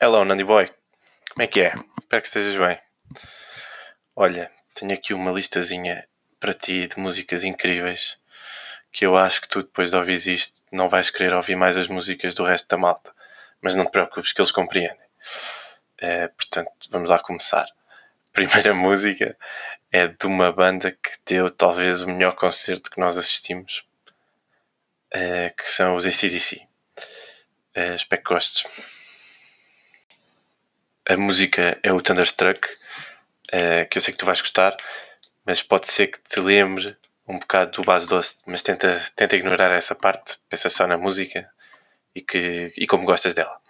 [0.00, 0.66] Hello, Nandy Boy.
[1.30, 1.72] Como é que é?
[2.02, 2.78] Espero que estejas bem.
[4.16, 6.06] Olha, tenho aqui uma listazinha
[6.40, 8.18] para ti de músicas incríveis
[8.92, 11.86] que eu acho que tu, depois de ouvir isto, não vais querer ouvir mais as
[11.86, 13.14] músicas do resto da malta.
[13.62, 15.06] Mas não te preocupes, que eles compreendem.
[15.98, 17.66] Eh, portanto, vamos lá começar.
[18.32, 19.38] Primeira música
[19.92, 23.86] é de uma banda que deu talvez o melhor concerto que nós assistimos,
[25.12, 26.66] eh, que são os ACDC.
[27.76, 29.03] Uh, espero que gostes.
[31.06, 34.74] A música é o Thunderstruck, uh, que eu sei que tu vais gostar,
[35.44, 36.96] mas pode ser que te lembre
[37.28, 41.46] um bocado do base doce, mas tenta, tenta ignorar essa parte, pensa só na música
[42.14, 43.60] e, que, e como gostas dela.